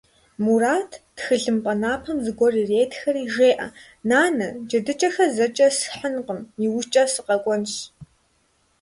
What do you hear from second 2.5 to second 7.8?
иретхэри, жеӀэ:- Нанэ, джэдыкӀэхэр зэкӀэ схьынкъым, иужькӀэ сыкъэкӀуэнщ.